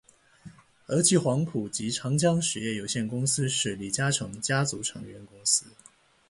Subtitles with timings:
[0.83, 5.63] 和记黄埔及长江实业有限公司是李嘉诚家族成员公司。